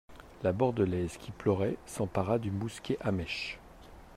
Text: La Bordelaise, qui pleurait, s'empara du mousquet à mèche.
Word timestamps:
La 0.41 0.51
Bordelaise, 0.51 1.17
qui 1.17 1.29
pleurait, 1.29 1.77
s'empara 1.85 2.39
du 2.39 2.49
mousquet 2.49 2.97
à 3.01 3.11
mèche. 3.11 3.59